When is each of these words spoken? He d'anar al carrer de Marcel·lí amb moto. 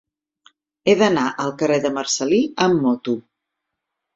He 0.87 0.95
d'anar 1.01 1.25
al 1.45 1.53
carrer 1.59 1.77
de 1.85 1.91
Marcel·lí 1.99 2.41
amb 2.67 2.83
moto. 2.89 3.17